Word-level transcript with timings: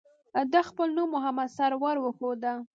ده 0.51 0.59
خپل 0.69 0.87
نوم 0.97 1.09
محمد 1.15 1.49
سرور 1.57 1.95
وښوده. 1.99 2.53